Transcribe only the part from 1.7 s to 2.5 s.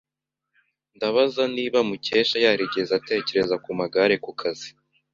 Mukesha